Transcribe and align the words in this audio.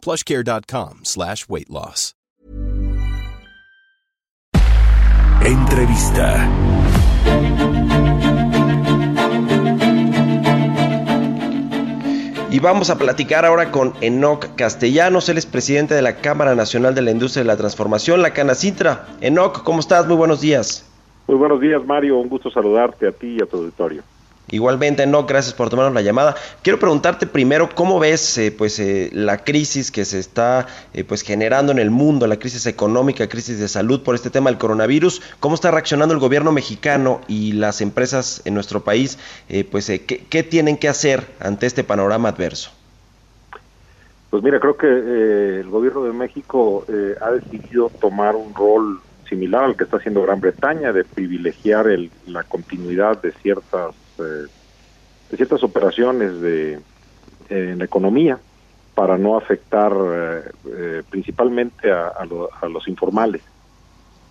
plushcare.com 0.00 1.00
slash 1.04 1.46
weight 1.48 1.68
loss. 1.68 2.14
Entrevista. 5.44 6.46
Y 12.52 12.58
vamos 12.58 12.90
a 12.90 12.98
platicar 12.98 13.46
ahora 13.46 13.70
con 13.70 13.94
Enoc 14.00 14.54
Castellanos, 14.56 15.28
él 15.28 15.38
es 15.38 15.46
presidente 15.46 15.94
de 15.94 16.02
la 16.02 16.16
Cámara 16.16 16.54
Nacional 16.54 16.94
de 16.94 17.02
la 17.02 17.12
Industria 17.12 17.42
de 17.42 17.46
la 17.46 17.56
Transformación, 17.56 18.22
la 18.22 18.32
Canacintra. 18.32 19.06
Enoc, 19.20 19.62
¿cómo 19.62 19.80
estás? 19.80 20.06
Muy 20.06 20.16
buenos 20.16 20.40
días. 20.40 20.84
Muy 21.26 21.38
buenos 21.38 21.60
días, 21.60 21.84
Mario. 21.86 22.18
Un 22.18 22.28
gusto 22.28 22.50
saludarte 22.50 23.06
a 23.06 23.12
ti 23.12 23.36
y 23.38 23.42
a 23.42 23.46
tu 23.46 23.58
auditorio. 23.58 24.02
Igualmente, 24.52 25.06
no, 25.06 25.26
gracias 25.26 25.54
por 25.54 25.70
tomarnos 25.70 25.94
la 25.94 26.02
llamada. 26.02 26.34
Quiero 26.62 26.78
preguntarte 26.78 27.26
primero 27.26 27.68
cómo 27.74 28.00
ves 28.00 28.36
eh, 28.38 28.52
pues 28.56 28.80
eh, 28.80 29.10
la 29.12 29.44
crisis 29.44 29.92
que 29.92 30.04
se 30.04 30.18
está 30.18 30.66
eh, 30.92 31.04
pues 31.04 31.22
generando 31.22 31.70
en 31.70 31.78
el 31.78 31.90
mundo, 31.90 32.26
la 32.26 32.38
crisis 32.38 32.66
económica, 32.66 33.28
crisis 33.28 33.60
de 33.60 33.68
salud 33.68 34.02
por 34.02 34.16
este 34.16 34.28
tema 34.28 34.50
del 34.50 34.58
coronavirus. 34.58 35.22
¿Cómo 35.38 35.54
está 35.54 35.70
reaccionando 35.70 36.14
el 36.14 36.20
gobierno 36.20 36.50
mexicano 36.50 37.20
y 37.28 37.52
las 37.52 37.80
empresas 37.80 38.42
en 38.44 38.54
nuestro 38.54 38.80
país? 38.80 39.18
pues 39.70 39.86
¿qué, 39.86 40.24
¿qué, 40.28 40.42
tienen 40.42 40.76
que 40.76 40.88
hacer 40.88 41.26
ante 41.40 41.66
este 41.66 41.84
panorama 41.84 42.28
adverso? 42.28 42.70
Pues 44.30 44.42
mira, 44.42 44.58
creo 44.58 44.76
que 44.76 45.60
el 45.60 45.68
gobierno 45.68 46.04
de 46.04 46.12
México 46.12 46.84
ha 47.20 47.30
decidido 47.30 47.90
tomar 48.00 48.36
un 48.36 48.54
rol 48.54 49.00
similar 49.28 49.64
al 49.64 49.76
que 49.76 49.84
está 49.84 49.96
haciendo 49.96 50.22
Gran 50.22 50.40
Bretaña 50.40 50.92
de 50.92 51.04
privilegiar 51.04 51.88
el, 51.88 52.10
la 52.26 52.42
continuidad 52.44 53.20
de 53.20 53.32
ciertas 53.32 53.94
de 54.20 54.48
ciertas 55.36 55.62
operaciones 55.62 56.40
de 56.40 56.80
en 57.48 57.78
la 57.78 57.84
economía 57.84 58.38
para 58.94 59.18
no 59.18 59.36
afectar 59.36 59.92
eh, 59.92 60.42
eh, 60.66 61.02
principalmente 61.08 61.90
a, 61.90 62.08
a, 62.08 62.68
los 62.68 62.88
informales. 62.88 63.42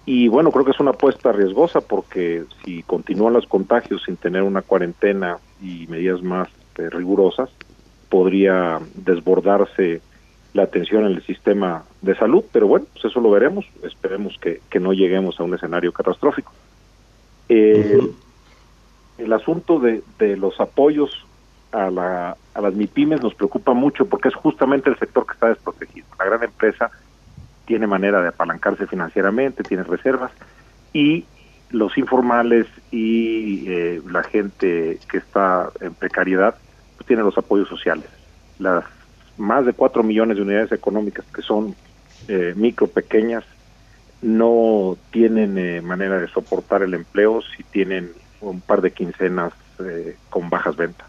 Y 0.05 0.27
bueno, 0.27 0.51
creo 0.51 0.65
que 0.65 0.71
es 0.71 0.79
una 0.79 0.91
apuesta 0.91 1.31
riesgosa 1.31 1.81
porque 1.81 2.43
si 2.63 2.83
continúan 2.83 3.33
los 3.33 3.45
contagios 3.45 4.03
sin 4.05 4.15
tener 4.15 4.43
una 4.43 4.61
cuarentena 4.61 5.37
y 5.61 5.85
medidas 5.87 6.21
más 6.21 6.49
eh, 6.77 6.89
rigurosas, 6.89 7.49
podría 8.09 8.79
desbordarse 8.95 10.01
la 10.53 10.63
atención 10.63 11.05
en 11.05 11.13
el 11.13 11.23
sistema 11.25 11.83
de 12.01 12.15
salud, 12.15 12.43
pero 12.51 12.67
bueno, 12.67 12.87
pues 12.93 13.05
eso 13.05 13.19
lo 13.19 13.29
veremos, 13.29 13.65
esperemos 13.83 14.35
que, 14.41 14.61
que 14.69 14.79
no 14.79 14.93
lleguemos 14.93 15.39
a 15.39 15.43
un 15.43 15.53
escenario 15.53 15.91
catastrófico. 15.91 16.51
Eh, 17.49 17.99
el 19.19 19.33
asunto 19.33 19.79
de, 19.79 20.01
de 20.17 20.37
los 20.37 20.59
apoyos 20.59 21.25
a, 21.71 21.89
la, 21.89 22.35
a 22.53 22.61
las 22.61 22.73
MIPIMES 22.73 23.21
nos 23.21 23.35
preocupa 23.35 23.73
mucho 23.73 24.05
porque 24.05 24.29
es 24.29 24.35
justamente 24.35 24.89
el 24.89 24.97
sector 24.97 25.25
que 25.25 25.33
está 25.33 25.49
desprotegido. 25.49 26.07
La 26.17 26.25
gran 26.25 26.43
empresa 26.43 26.89
tiene 27.65 27.85
manera 27.85 28.21
de 28.21 28.29
apalancarse 28.29 28.87
financieramente, 28.87 29.63
tiene 29.63 29.83
reservas 29.83 30.31
y 30.93 31.25
los 31.69 31.97
informales 31.97 32.65
y 32.91 33.69
eh, 33.69 34.01
la 34.09 34.23
gente 34.23 34.99
que 35.09 35.17
está 35.17 35.69
en 35.79 35.93
precariedad 35.93 36.55
pues 36.97 37.05
tiene 37.07 37.21
los 37.21 37.37
apoyos 37.37 37.67
sociales. 37.67 38.07
Las 38.57 38.85
más 39.37 39.65
de 39.65 39.73
cuatro 39.73 40.01
millones 40.01 40.37
de 40.37 40.43
unidades 40.43 40.71
económicas 40.71 41.25
que 41.33 41.41
son 41.41 41.75
eh, 42.27 42.53
micro, 42.55 42.87
pequeñas, 42.87 43.43
no 44.21 44.97
tienen 45.11 45.57
eh, 45.57 45.81
manera 45.81 46.17
de 46.19 46.27
soportar 46.27 46.83
el 46.83 46.93
empleo 46.93 47.41
si 47.55 47.63
tienen 47.63 48.11
un 48.41 48.61
par 48.61 48.81
de 48.81 48.91
quincenas 48.91 49.53
eh, 49.79 50.15
con 50.29 50.49
bajas 50.49 50.75
ventas. 50.75 51.07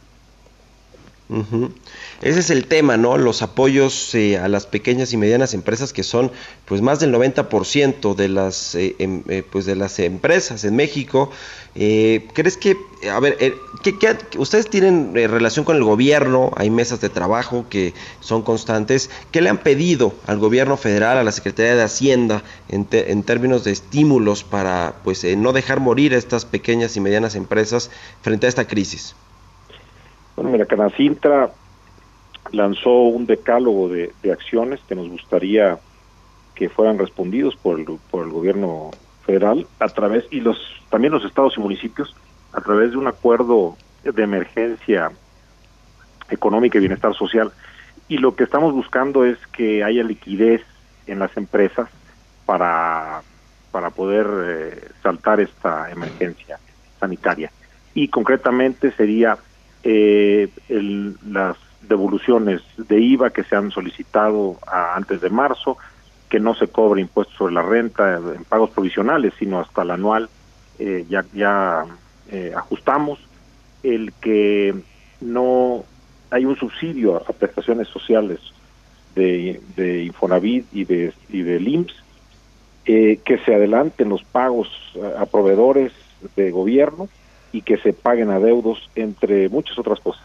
Ese 2.23 2.41
es 2.41 2.51
el 2.51 2.67
tema, 2.67 2.97
¿no? 2.97 3.17
Los 3.17 3.43
apoyos 3.43 4.15
eh, 4.17 4.37
a 4.37 4.49
las 4.49 4.67
pequeñas 4.67 5.13
y 5.13 5.17
medianas 5.17 5.55
empresas 5.55 5.93
que 5.93 6.03
son 6.03 6.33
pues 6.65 6.83
más 6.83 6.99
del 6.99 7.15
90% 7.15 8.17
de 8.17 8.29
las 8.29 8.75
eh, 8.75 8.97
em, 8.99 9.23
pues 9.51 9.65
de 9.65 9.77
las 9.77 9.99
empresas 10.01 10.65
en 10.65 10.75
México. 10.75 11.31
¿Crees 11.73 12.57
que 12.57 12.77
a 13.09 13.21
ver, 13.21 13.39
¿qué, 13.83 14.19
ustedes 14.39 14.69
tienen 14.69 15.15
relación 15.15 15.65
con 15.65 15.77
el 15.77 15.85
gobierno? 15.85 16.51
Hay 16.57 16.69
mesas 16.69 17.01
de 17.01 17.09
trabajo 17.09 17.67
que 17.71 17.95
son 18.19 18.43
constantes. 18.43 19.09
¿Qué 19.31 19.41
le 19.41 19.51
han 19.51 19.59
pedido 19.59 20.13
al 20.27 20.39
gobierno 20.39 20.77
federal, 20.77 21.17
a 21.17 21.23
la 21.23 21.33
Secretaría 21.33 21.77
de 21.77 21.83
Hacienda 21.83 22.43
en, 22.69 22.89
en 22.91 23.23
términos 23.23 23.63
de 23.63 23.71
estímulos 23.71 24.43
para 24.43 24.97
pues 25.05 25.25
no 25.37 25.53
dejar 25.53 25.79
morir 25.79 26.13
a 26.13 26.19
estas 26.19 26.45
pequeñas 26.45 26.97
y 26.97 27.01
medianas 27.01 27.37
empresas 27.37 27.91
frente 28.21 28.47
a 28.47 28.49
esta 28.49 28.67
crisis? 28.67 29.15
Bueno, 30.41 30.53
mira, 30.53 30.65
Canacintra 30.65 31.51
lanzó 32.51 32.91
un 32.91 33.27
decálogo 33.27 33.91
de, 33.91 34.11
acciones 34.33 34.81
que 34.89 34.95
nos 34.95 35.07
gustaría 35.11 35.79
que 36.55 36.71
fueran 36.71 36.97
respondidos 36.97 37.57
por 37.57 37.79
el, 37.79 37.85
por 38.11 38.25
el 38.25 38.33
gobierno 38.33 38.91
federal 39.27 39.67
a 39.81 39.89
través 39.89 40.25
y 40.31 40.41
los 40.41 40.57
también 40.89 41.13
los 41.13 41.27
estados 41.27 41.59
y 41.59 41.61
municipios 41.61 42.17
a 42.55 42.63
través 42.63 42.93
de 42.93 42.97
un 42.97 43.07
acuerdo 43.07 43.77
de 44.03 44.23
emergencia 44.23 45.13
económica 46.31 46.79
y 46.79 46.81
bienestar 46.81 47.15
social. 47.15 47.53
Y 48.09 48.17
lo 48.17 48.35
que 48.35 48.45
estamos 48.45 48.73
buscando 48.73 49.27
es 49.27 49.37
que 49.49 49.85
haya 49.85 50.03
liquidez 50.03 50.63
en 51.07 51.19
las 51.19 51.37
empresas 51.37 51.91
para 52.47 53.21
para 53.73 53.91
poder 53.91 54.27
eh, 54.27 54.89
saltar 55.03 55.39
esta 55.39 55.91
emergencia 55.91 56.59
sanitaria. 56.99 57.53
Y 57.93 58.09
concretamente 58.09 58.91
sería 58.93 59.37
eh, 59.85 60.49
las 60.69 61.57
devoluciones 61.83 62.63
de 62.77 63.01
IVA 63.01 63.31
que 63.31 63.45
se 63.45 63.57
han 63.57 63.71
solicitado 63.71 64.59
antes 64.67 65.21
de 65.21 65.31
marzo, 65.31 65.77
que 66.29 66.41
no 66.41 66.55
se 66.55 66.69
cobre 66.69 67.01
impuestos 67.01 67.37
sobre 67.37 67.55
la 67.55 67.63
renta 67.63 68.17
en 68.17 68.45
pagos 68.45 68.71
provisionales, 68.71 69.35
sino 69.39 69.61
hasta 69.61 69.83
el 69.83 69.91
anual, 69.91 70.29
eh, 70.79 71.05
ya, 71.09 71.25
ya 71.35 71.85
eh, 72.31 72.53
ajustamos, 72.57 73.19
el 73.83 74.13
que 74.21 74.75
no 75.21 75.85
hay 76.31 76.45
un 76.45 76.57
subsidio 76.57 77.17
a, 77.17 77.33
prestaciones 77.33 77.89
sociales 77.89 78.39
de, 79.15 79.61
de, 79.77 80.05
Infonavit 80.05 80.67
y 80.73 80.85
de, 80.85 81.13
y 81.29 81.43
del 81.43 81.67
IMSS, 81.67 81.95
eh, 82.87 83.21
que 83.25 83.39
se 83.39 83.55
adelanten 83.55 84.09
los 84.09 84.23
pagos 84.23 84.69
a 85.19 85.27
proveedores 85.27 85.93
de 86.37 86.51
gobierno, 86.51 87.09
y 87.53 87.63
que 87.63 87.77
se 87.79 87.93
paguen 87.93 88.31
adeudos, 88.31 88.91
entre 88.95 89.49
muchas 89.49 89.79
otras 89.79 90.01
cosas. 90.01 90.23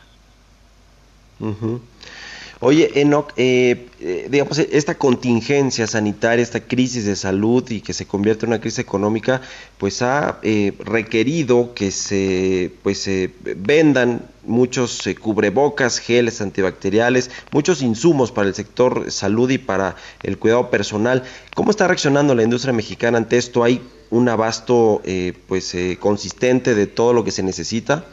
Oye, 2.61 3.01
Enoch, 3.01 3.33
eh, 3.35 3.89
eh, 3.99 4.27
digamos, 4.29 4.57
esta 4.59 4.95
contingencia 4.95 5.87
sanitaria, 5.87 6.41
esta 6.41 6.61
crisis 6.61 7.05
de 7.05 7.17
salud 7.17 7.69
y 7.69 7.81
que 7.81 7.91
se 7.93 8.05
convierte 8.05 8.45
en 8.45 8.53
una 8.53 8.61
crisis 8.61 8.79
económica, 8.79 9.41
pues 9.77 10.01
ha 10.01 10.39
eh, 10.41 10.73
requerido 10.79 11.73
que 11.73 11.91
se 11.91 12.71
pues 12.81 12.99
se 12.99 13.31
vendan 13.43 14.21
muchos 14.43 15.03
cubrebocas, 15.19 15.99
geles 15.99 16.39
antibacteriales, 16.39 17.29
muchos 17.51 17.81
insumos 17.81 18.31
para 18.31 18.47
el 18.47 18.55
sector 18.55 19.11
salud 19.11 19.49
y 19.49 19.57
para 19.57 19.97
el 20.23 20.37
cuidado 20.37 20.69
personal. 20.69 21.23
¿Cómo 21.55 21.71
está 21.71 21.87
reaccionando 21.87 22.35
la 22.35 22.43
industria 22.43 22.73
mexicana 22.73 23.17
ante 23.17 23.37
esto? 23.37 23.63
¿Hay 23.65 23.81
un 24.09 24.29
abasto 24.29 25.01
pues 25.47 25.75
consistente 25.99 26.75
de 26.75 26.87
todo 26.87 27.13
lo 27.13 27.23
que 27.23 27.31
se 27.31 27.43
necesita? 27.43 28.05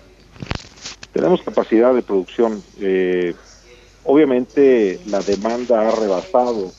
Tenemos 1.13 1.43
capacidad 1.43 1.95
de 1.95 2.03
producción. 2.03 2.63
Eh, 2.81 3.35
obviamente 4.05 4.99
la 5.07 5.21
demanda 5.21 5.89
ha 5.89 5.91
rebasado 5.91 6.73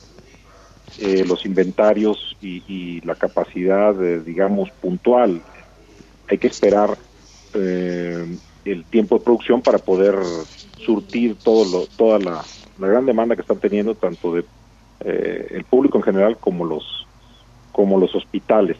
eh, 0.98 1.24
los 1.26 1.46
inventarios 1.46 2.36
y, 2.40 3.00
la 3.02 3.14
capacidad, 3.14 3.94
digamos, 3.94 4.70
puntual. 4.80 5.40
Hay 6.28 6.38
que 6.38 6.48
esperar 6.48 6.98
eh, 7.54 8.36
el 8.64 8.84
tiempo 8.86 9.18
de 9.18 9.24
producción 9.24 9.62
para 9.62 9.78
poder 9.78 10.16
surtir 10.84 11.36
todo 11.36 11.64
lo, 11.70 11.86
toda 11.96 12.18
la, 12.18 12.44
gran 12.78 13.06
demanda 13.06 13.36
que 13.36 13.42
están 13.42 13.58
teniendo 13.58 13.94
tanto 13.94 14.34
de 14.34 14.44
el 15.00 15.64
público 15.64 15.98
en 15.98 16.04
general 16.04 16.38
como 16.38 16.64
los 16.64 17.06
como 17.72 17.98
los 17.98 18.14
hospitales. 18.14 18.78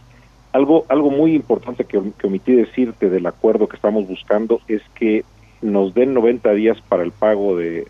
Algo, 0.54 0.86
algo 0.88 1.10
muy 1.10 1.34
importante 1.34 1.84
que, 1.84 1.98
omití 1.98 2.52
decirte 2.52 3.10
del 3.10 3.26
acuerdo 3.26 3.68
que 3.68 3.74
estamos 3.74 4.06
buscando 4.06 4.60
es 4.68 4.82
que 4.94 5.24
nos 5.60 5.92
den 5.94 6.14
90 6.14 6.52
días 6.52 6.80
para 6.80 7.02
el 7.02 7.10
pago 7.10 7.56
de, 7.56 7.88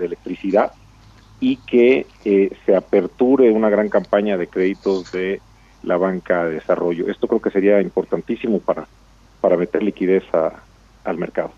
electricidad 0.00 0.72
y 1.40 1.56
que 1.56 2.06
eh, 2.24 2.56
se 2.64 2.74
aperture 2.74 3.50
una 3.50 3.68
gran 3.68 3.90
campaña 3.90 4.38
de 4.38 4.46
créditos 4.46 5.12
de 5.12 5.42
la 5.82 5.98
banca 5.98 6.46
de 6.46 6.54
desarrollo. 6.54 7.06
Esto 7.06 7.28
creo 7.28 7.42
que 7.42 7.50
sería 7.50 7.82
importantísimo 7.82 8.60
para, 8.60 8.86
para 9.42 9.58
meter 9.58 9.82
liquidez 9.82 10.24
al 11.04 11.18
mercado. 11.18 11.52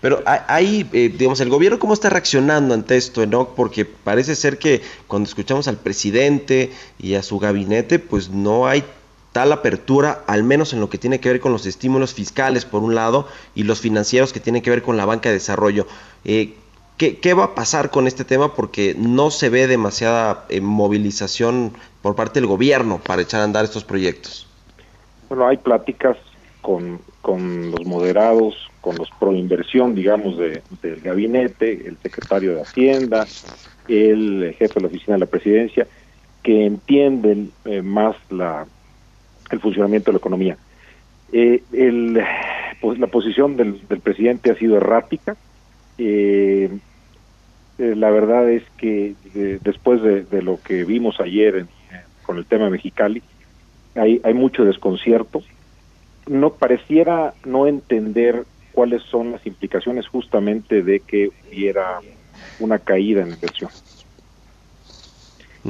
Pero 0.00 0.22
hay, 0.24 0.86
eh, 0.92 1.08
digamos, 1.08 1.40
el 1.40 1.48
gobierno 1.48 1.80
cómo 1.80 1.94
está 1.94 2.10
reaccionando 2.10 2.74
ante 2.74 2.96
esto, 2.96 3.22
Enoch, 3.24 3.54
porque 3.56 3.86
parece 3.86 4.36
ser 4.36 4.58
que 4.58 4.82
cuando 5.08 5.28
escuchamos 5.28 5.66
al 5.66 5.78
presidente 5.78 6.70
y 6.98 7.14
a 7.14 7.24
su 7.24 7.38
gabinete, 7.38 7.98
pues 7.98 8.28
no 8.28 8.68
hay 8.68 8.84
tal 9.32 9.52
apertura, 9.52 10.22
al 10.26 10.42
menos 10.42 10.72
en 10.72 10.80
lo 10.80 10.90
que 10.90 10.98
tiene 10.98 11.20
que 11.20 11.28
ver 11.28 11.40
con 11.40 11.52
los 11.52 11.66
estímulos 11.66 12.14
fiscales, 12.14 12.64
por 12.64 12.82
un 12.82 12.94
lado, 12.94 13.28
y 13.54 13.62
los 13.62 13.80
financieros 13.80 14.32
que 14.32 14.40
tienen 14.40 14.62
que 14.62 14.70
ver 14.70 14.82
con 14.82 14.96
la 14.96 15.04
banca 15.04 15.28
de 15.28 15.36
desarrollo. 15.36 15.86
Eh, 16.24 16.54
¿qué, 16.96 17.34
va 17.34 17.44
a 17.44 17.54
pasar 17.54 17.90
con 17.90 18.06
este 18.06 18.24
tema? 18.24 18.54
Porque 18.54 18.94
no 18.98 19.30
se 19.30 19.48
ve 19.48 19.66
demasiada 19.66 20.44
eh, 20.48 20.60
movilización 20.60 21.72
por 22.02 22.14
parte 22.14 22.40
del 22.40 22.46
gobierno 22.46 23.00
para 23.04 23.22
echar 23.22 23.40
a 23.40 23.44
andar 23.44 23.64
estos 23.64 23.84
proyectos. 23.84 24.46
Bueno, 25.28 25.46
hay 25.46 25.56
pláticas 25.56 26.16
con, 26.60 27.00
con 27.22 27.70
los 27.70 27.86
moderados, 27.86 28.68
con 28.80 28.96
los 28.96 29.08
pro 29.18 29.32
inversión, 29.32 29.94
digamos, 29.94 30.36
de, 30.36 30.62
del 30.82 31.00
gabinete, 31.00 31.86
el 31.86 31.96
secretario 32.02 32.54
de 32.54 32.62
Hacienda, 32.62 33.26
el 33.88 34.54
jefe 34.58 34.74
de 34.74 34.80
la 34.80 34.86
oficina 34.88 35.14
de 35.14 35.20
la 35.20 35.26
presidencia, 35.26 35.86
que 36.42 36.66
entienden 36.66 37.52
eh, 37.64 37.82
más 37.82 38.16
la, 38.30 38.66
el 39.50 39.60
funcionamiento 39.60 40.10
de 40.10 40.14
la 40.14 40.18
economía. 40.18 40.56
Eh, 41.32 41.62
el, 41.72 42.20
pues, 42.80 42.98
la 42.98 43.06
posición 43.06 43.56
del, 43.56 43.86
del, 43.88 44.00
presidente 44.00 44.50
ha 44.50 44.56
sido 44.56 44.76
errática. 44.76 45.36
Eh, 45.98 46.70
la 47.78 48.10
verdad 48.10 48.50
es 48.50 48.62
que 48.76 49.14
después 49.62 50.02
de, 50.02 50.24
de, 50.24 50.42
lo 50.42 50.60
que 50.62 50.84
vimos 50.84 51.18
ayer 51.18 51.66
con 52.26 52.36
el 52.36 52.44
tema 52.44 52.68
Mexicali, 52.68 53.22
hay, 53.94 54.20
hay 54.22 54.34
mucho 54.34 54.64
desconcierto. 54.64 55.42
No 56.28 56.52
pareciera 56.52 57.32
no 57.46 57.66
entender 57.66 58.44
cuáles 58.72 59.02
son 59.04 59.32
las 59.32 59.46
implicaciones 59.46 60.06
justamente 60.08 60.82
de 60.82 61.00
que 61.00 61.30
hubiera 61.48 62.00
una 62.58 62.78
caída 62.78 63.22
en 63.22 63.30
la 63.30 63.34
inversión. 63.34 63.70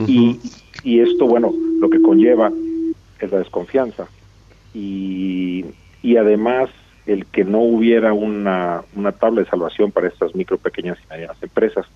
y, 0.07 0.41
y 0.83 1.01
esto, 1.01 1.27
bueno, 1.27 1.53
lo 1.79 1.89
que 1.91 2.03
conlleva 2.03 2.51
es 3.27 3.33
la 3.33 3.39
desconfianza 3.39 4.09
y, 4.75 5.65
y 6.03 6.17
además 6.17 6.71
el 7.07 7.27
que 7.27 7.45
no 7.45 7.61
hubiera 7.61 8.13
una, 8.13 8.83
una 8.95 9.13
tabla 9.13 9.43
de 9.43 9.51
salvación 9.51 9.91
para 9.91 10.09
estas 10.09 10.35
micro, 10.35 10.59
pequeñas 10.59 10.99
y 11.05 11.13
medianas 11.13 11.43
empresas. 11.43 11.87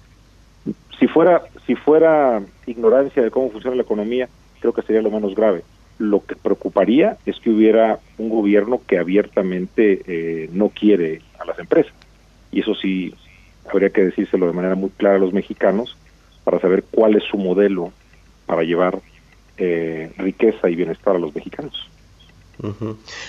Si 0.98 1.06
fuera, 1.06 1.42
si 1.66 1.74
fuera 1.74 2.42
ignorancia 2.66 3.22
de 3.22 3.30
cómo 3.30 3.50
funciona 3.50 3.76
la 3.76 3.82
economía, 3.82 4.28
creo 4.60 4.72
que 4.72 4.82
sería 4.82 5.02
lo 5.02 5.10
menos 5.10 5.34
grave 5.34 5.62
lo 5.98 6.24
que 6.24 6.36
preocuparía 6.36 7.18
es 7.24 7.38
que 7.40 7.50
hubiera 7.50 8.00
un 8.18 8.28
gobierno 8.28 8.80
que 8.86 8.98
abiertamente 8.98 10.02
eh, 10.06 10.48
no 10.52 10.68
quiere 10.68 11.22
a 11.38 11.44
las 11.44 11.58
empresas. 11.58 11.92
Y 12.50 12.60
eso 12.60 12.74
sí, 12.74 13.14
habría 13.70 13.90
que 13.90 14.04
decírselo 14.04 14.46
de 14.46 14.52
manera 14.52 14.74
muy 14.74 14.90
clara 14.90 15.16
a 15.16 15.20
los 15.20 15.32
mexicanos 15.32 15.96
para 16.42 16.60
saber 16.60 16.84
cuál 16.90 17.16
es 17.16 17.24
su 17.24 17.38
modelo 17.38 17.92
para 18.46 18.62
llevar 18.62 19.00
eh, 19.58 20.12
riqueza 20.18 20.68
y 20.68 20.76
bienestar 20.76 21.16
a 21.16 21.18
los 21.18 21.34
mexicanos. 21.34 21.88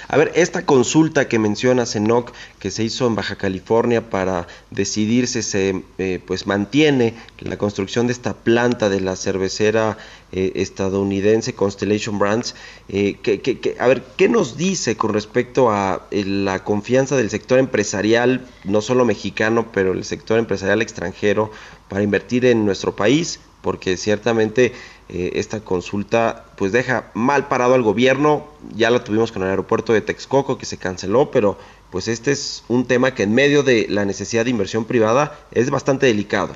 A 0.08 0.18
ver, 0.18 0.32
esta 0.36 0.66
consulta 0.66 1.28
que 1.28 1.40
menciona 1.40 1.86
Enoc, 1.96 2.32
que 2.60 2.70
se 2.70 2.84
hizo 2.84 3.08
en 3.08 3.16
Baja 3.16 3.36
California 3.36 4.10
para 4.10 4.48
decidir 4.70 5.28
si 5.28 5.42
se 5.42 5.84
eh, 5.98 6.20
pues 6.26 6.46
mantiene 6.46 7.16
la 7.40 7.58
construcción 7.58 8.06
de 8.08 8.14
esta 8.14 8.36
planta 8.36 8.88
de 8.88 9.02
la 9.02 9.16
cervecera 9.16 9.98
eh, 10.32 10.54
estadounidense 10.56 11.56
Constellation 11.56 12.20
Brands, 12.20 12.56
eh, 12.88 13.16
que, 13.22 13.76
a 13.80 13.88
ver, 13.88 14.04
¿qué 14.16 14.30
nos 14.30 14.58
dice 14.58 14.96
con 14.96 15.14
respecto 15.14 15.72
a 15.72 16.08
la 16.12 16.64
confianza 16.64 17.18
del 17.18 17.30
sector 17.30 17.58
empresarial, 17.58 18.46
no 18.64 18.82
solo 18.82 19.06
mexicano, 19.06 19.72
pero 19.74 19.94
el 19.94 20.04
sector 20.04 20.38
empresarial 20.38 20.82
extranjero, 20.82 21.52
para 21.90 22.04
invertir 22.04 22.46
en 22.46 22.66
nuestro 22.66 22.96
país? 22.96 23.40
Porque 23.62 23.98
ciertamente 23.98 24.74
eh, 25.08 25.34
esta 25.36 25.60
consulta 25.60 26.46
pues 26.58 26.72
deja 26.72 27.12
mal 27.14 27.48
parado 27.48 27.76
al 27.76 27.84
gobierno, 27.84 28.48
ya 28.76 28.90
la 28.90 29.04
tuvimos 29.04 29.32
con 29.32 29.44
el 29.44 29.50
aeropuerto 29.50 29.94
de 29.94 30.02
Texcoco 30.02 30.58
que 30.58 30.66
se 30.66 30.78
canceló, 30.78 31.30
pero 31.30 31.60
pues 31.92 32.08
este 32.08 32.32
es 32.32 32.66
un 32.70 32.88
tema 32.88 33.14
que 33.14 33.22
en 33.22 33.36
medio 33.36 33.62
de 33.62 33.86
la 33.88 34.04
necesidad 34.04 34.46
de 34.46 34.50
inversión 34.50 34.86
privada 34.86 35.38
es 35.52 35.70
bastante 35.70 36.08
delicado. 36.08 36.56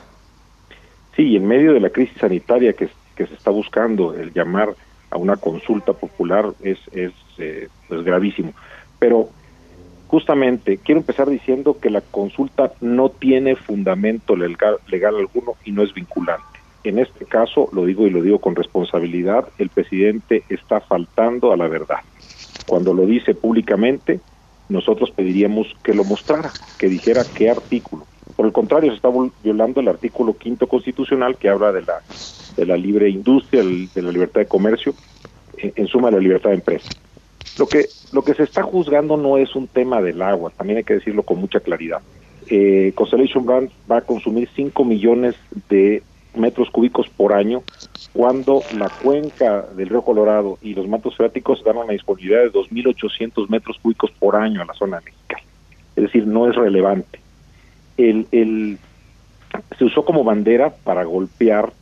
Sí, 1.15 1.35
en 1.35 1.47
medio 1.47 1.73
de 1.73 1.79
la 1.79 1.91
crisis 1.91 2.17
sanitaria 2.17 2.73
que, 2.73 2.89
se 3.17 3.33
está 3.33 3.51
buscando, 3.51 4.13
el 4.13 4.33
llamar 4.33 4.73
a 5.11 5.17
una 5.17 5.35
consulta 5.35 5.93
popular 5.93 6.53
es, 6.63 6.79
es 6.93 7.11
eh, 7.37 7.67
pues 7.87 8.03
gravísimo. 8.03 8.53
Pero 8.97 9.29
justamente 10.07 10.77
quiero 10.77 11.01
empezar 11.01 11.29
diciendo 11.29 11.77
que 11.79 11.89
la 11.89 12.01
consulta 12.01 12.73
no 12.81 13.09
tiene 13.09 13.55
fundamento 13.55 14.35
legal 14.35 14.79
alguno 15.15 15.55
y 15.65 15.71
no 15.71 15.83
es 15.83 15.93
vinculante 15.93 16.58
en 16.83 16.99
este 16.99 17.25
caso, 17.25 17.69
lo 17.73 17.85
digo 17.85 18.07
y 18.07 18.09
lo 18.09 18.21
digo 18.21 18.39
con 18.39 18.55
responsabilidad, 18.55 19.47
el 19.57 19.69
presidente 19.69 20.43
está 20.49 20.79
faltando 20.79 21.51
a 21.51 21.57
la 21.57 21.67
verdad. 21.67 21.99
Cuando 22.67 22.93
lo 22.93 23.05
dice 23.05 23.33
públicamente, 23.33 24.19
nosotros 24.69 25.11
pediríamos 25.11 25.67
que 25.83 25.93
lo 25.93 26.03
mostrara, 26.03 26.51
que 26.77 26.87
dijera 26.87 27.23
qué 27.35 27.49
artículo. 27.49 28.05
Por 28.35 28.45
el 28.45 28.53
contrario, 28.53 28.91
se 28.91 28.95
está 28.95 29.09
violando 29.43 29.81
el 29.81 29.87
artículo 29.87 30.33
quinto 30.37 30.67
constitucional 30.67 31.35
que 31.35 31.49
habla 31.49 31.71
de 31.73 31.81
la, 31.81 32.01
de 32.55 32.65
la 32.65 32.77
libre 32.77 33.09
industria, 33.09 33.63
de 33.63 34.01
la 34.01 34.11
libertad 34.11 34.41
de 34.41 34.47
comercio, 34.47 34.93
en, 35.57 35.87
suma, 35.87 36.11
la 36.11 36.19
libertad 36.19 36.51
de 36.51 36.55
empresa. 36.55 36.89
Lo 37.57 37.67
que, 37.67 37.87
lo 38.13 38.21
que 38.21 38.35
se 38.35 38.43
está 38.43 38.63
juzgando 38.63 39.17
no 39.17 39.37
es 39.37 39.55
un 39.55 39.67
tema 39.67 40.01
del 40.01 40.21
agua, 40.21 40.53
también 40.55 40.77
hay 40.77 40.83
que 40.83 40.93
decirlo 40.93 41.23
con 41.23 41.39
mucha 41.39 41.59
claridad. 41.59 42.01
Eh, 42.47 42.93
Constellation 42.95 43.45
Brand 43.45 43.69
va 43.91 43.97
a 43.97 44.01
consumir 44.01 44.47
5 44.55 44.85
millones 44.85 45.35
de 45.69 46.01
metros 46.35 46.69
cúbicos 46.69 47.09
por 47.09 47.33
año, 47.33 47.63
cuando 48.13 48.61
la 48.77 48.89
cuenca 48.89 49.65
del 49.75 49.89
río 49.89 50.01
Colorado 50.01 50.57
y 50.61 50.73
los 50.73 50.87
mantos 50.87 51.15
freáticos 51.15 51.63
dan 51.63 51.77
una 51.77 51.93
disponibilidad 51.93 52.41
de 52.41 52.51
2.800 52.51 53.49
metros 53.49 53.77
cúbicos 53.81 54.11
por 54.11 54.35
año 54.35 54.61
a 54.61 54.65
la 54.65 54.73
zona 54.73 55.01
mexicana. 55.03 55.43
Es 55.95 56.03
decir, 56.03 56.27
no 56.27 56.49
es 56.49 56.55
relevante. 56.55 57.19
El, 57.97 58.27
el, 58.31 58.77
se 59.77 59.85
usó 59.85 60.05
como 60.05 60.23
bandera 60.23 60.73
para 60.83 61.03
golpear 61.03 61.73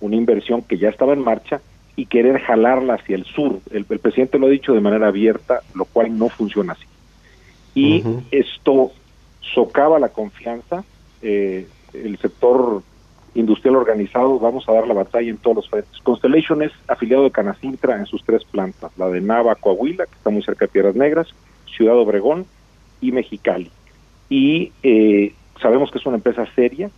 una 0.00 0.16
inversión 0.16 0.62
que 0.62 0.78
ya 0.78 0.88
estaba 0.90 1.12
en 1.12 1.20
marcha 1.20 1.60
y 1.96 2.06
querer 2.06 2.40
jalarla 2.40 2.94
hacia 2.94 3.16
el 3.16 3.24
sur. 3.24 3.60
El, 3.70 3.84
presidente 3.84 4.38
lo 4.38 4.46
ha 4.46 4.50
dicho 4.50 4.72
de 4.72 4.80
manera 4.80 5.08
abierta, 5.08 5.60
lo 5.74 5.84
cual 5.84 6.16
no 6.16 6.28
funciona 6.28 6.72
así. 6.72 6.86
Y 7.74 8.04
esto 8.30 8.92
socava 9.40 9.98
la 9.98 10.10
confianza. 10.10 10.84
Eh, 11.22 11.66
el 11.92 12.18
sector 12.18 12.82
industrial 13.34 13.76
organizado, 13.76 14.38
vamos 14.38 14.68
a 14.68 14.72
dar 14.72 14.86
la 14.86 14.94
batalla 14.94 15.28
en 15.28 15.38
todos 15.38 15.56
los 15.56 15.68
frentes. 15.68 16.00
Constellation 16.02 16.62
es 16.62 16.72
afiliado 16.88 17.24
de 17.24 17.30
Canacintra 17.30 17.96
en 17.96 18.06
sus 18.06 18.22
tres 18.24 18.44
plantas, 18.44 18.92
la 18.96 19.08
de 19.08 19.20
Nava, 19.20 19.54
Coahuila, 19.56 20.06
que 20.06 20.14
está 20.14 20.30
muy 20.30 20.42
cerca 20.42 20.66
de 20.66 20.72
Piedras 20.72 20.94
Negras, 20.94 21.28
Ciudad 21.66 21.96
Obregón 21.98 22.46
y 23.00 23.12
Mexicali. 23.12 23.70
Y 24.28 24.72
eh, 24.82 25.34
sabemos 25.60 25.90
que 25.90 25.98
es 25.98 26.06
una 26.06 26.16
empresa 26.16 26.46
seria, 26.54 26.90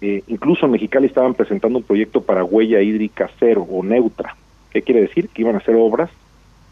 eh, 0.00 0.22
incluso 0.26 0.66
en 0.66 0.72
Mexicali 0.72 1.06
estaban 1.06 1.34
presentando 1.34 1.78
un 1.78 1.84
proyecto 1.84 2.22
para 2.22 2.44
huella 2.44 2.80
hídrica 2.80 3.30
cero 3.38 3.66
o 3.68 3.82
neutra. 3.82 4.36
¿Qué 4.70 4.82
quiere 4.82 5.00
decir? 5.00 5.28
Que 5.28 5.42
iban 5.42 5.54
a 5.54 5.58
hacer 5.58 5.76
obras, 5.76 6.10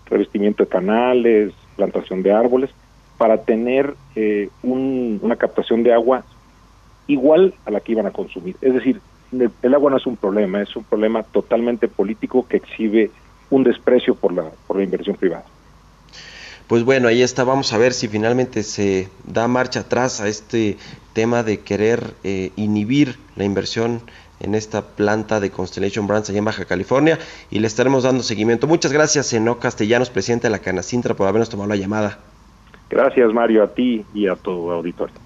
revestimiento 0.06 0.64
de 0.64 0.68
canales, 0.68 1.52
plantación 1.76 2.22
de 2.22 2.32
árboles, 2.32 2.70
para 3.18 3.42
tener 3.42 3.94
eh, 4.14 4.48
una 4.62 5.36
captación 5.36 5.82
de 5.82 5.92
agua 5.92 6.24
igual 7.06 7.54
a 7.64 7.70
la 7.70 7.80
que 7.80 7.92
iban 7.92 8.06
a 8.06 8.10
consumir. 8.10 8.56
Es 8.60 8.74
decir, 8.74 9.00
el, 9.32 9.74
agua 9.74 9.90
no 9.90 9.96
es 9.96 10.06
un 10.06 10.16
problema, 10.16 10.62
es 10.62 10.74
un 10.76 10.84
problema 10.84 11.22
totalmente 11.22 11.88
político 11.88 12.46
que 12.48 12.58
exhibe 12.58 13.10
un 13.50 13.64
desprecio 13.64 14.14
por 14.14 14.32
la, 14.32 14.44
por 14.66 14.76
la 14.76 14.84
inversión 14.84 15.16
privada. 15.16 15.44
Pues 16.66 16.82
bueno, 16.82 17.06
ahí 17.06 17.22
está, 17.22 17.44
vamos 17.44 17.72
a 17.72 17.78
ver 17.78 17.92
si 17.92 18.08
finalmente 18.08 18.64
se 18.64 19.08
da 19.24 19.46
marcha 19.46 19.80
atrás 19.80 20.20
a 20.20 20.26
este 20.26 20.76
tema 21.12 21.44
de 21.44 21.60
querer 21.60 22.14
eh, 22.24 22.50
inhibir 22.56 23.18
la 23.36 23.44
inversión 23.44 24.00
en 24.40 24.54
esta 24.54 24.82
planta 24.82 25.38
de 25.38 25.50
Constellation 25.50 26.06
Brands 26.06 26.28
allá 26.28 26.40
en 26.40 26.44
Baja 26.44 26.64
California 26.64 27.18
y 27.50 27.60
le 27.60 27.68
estaremos 27.68 28.02
dando 28.02 28.22
seguimiento. 28.24 28.66
Muchas 28.66 28.92
gracias, 28.92 29.32
Eno 29.32 29.58
Castellanos, 29.60 30.10
presidente 30.10 30.48
de 30.48 30.50
la 30.50 30.58
Canacintra, 30.58 31.14
por 31.14 31.28
habernos 31.28 31.48
tomado 31.48 31.68
la 31.68 31.76
llamada. 31.76 32.18
Gracias, 32.90 33.32
Mario, 33.32 33.62
a 33.62 33.72
ti 33.72 34.04
y 34.12 34.26
a 34.26 34.34
tu 34.34 34.70
auditorio. 34.70 35.25